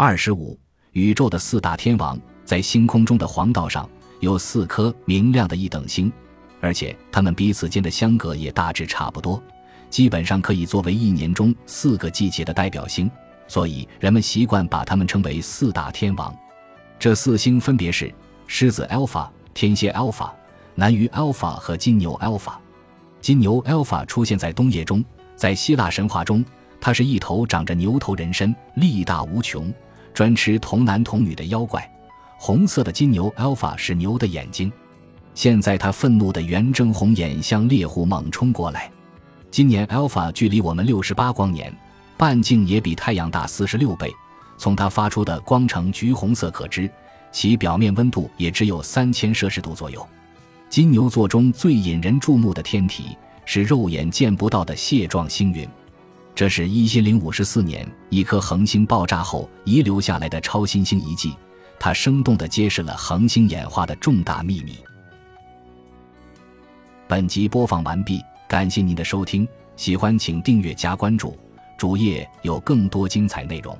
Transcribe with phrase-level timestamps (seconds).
[0.00, 0.56] 二十五，
[0.92, 6.12] 宇宙的四大天王在星空中的黄道上有四颗明亮的一等星，
[6.60, 9.42] 而且它们彼此间的相隔也大致差不多，
[9.90, 13.10] 基本上可以作为一年中四个季节的代表星，
[13.48, 16.32] 所以人们习惯把它们称为四大天王。
[16.96, 18.14] 这四星分别是
[18.46, 20.30] 狮子 Alpha、天蝎 Alpha、
[20.76, 22.52] 南鱼 Alpha 和金牛 Alpha。
[23.20, 25.04] 金牛 Alpha 出现在冬夜中，
[25.34, 26.44] 在希腊神话中，
[26.80, 29.74] 它是一头长着牛头人身、力大无穷。
[30.12, 31.88] 专吃童男童女的妖怪，
[32.38, 34.72] 红色的金牛 Alpha 是牛的眼睛。
[35.34, 38.90] 现在它愤怒的圆睁红眼向猎户猛冲过来。
[39.50, 41.72] 今年 Alpha 距离我们六十八光年，
[42.16, 44.12] 半径也比太阳大四十六倍。
[44.56, 46.90] 从它发出的光呈橘红色可知，
[47.30, 50.04] 其表面温度也只有三千摄氏度左右。
[50.68, 55.68] 金牛座中最引人注目的天体是肉眼见不到的蟹状星云。
[56.38, 61.34] 这是一千零五十四年一颗恒星爆炸后遗留下来的超新星遗迹，
[61.80, 64.78] 它生动地揭示了恒星演化的重大秘密。
[67.08, 71.36] 本集播放完毕，感谢您的收听，喜欢请订阅加关注，
[71.76, 73.76] 主页有更多精彩内容。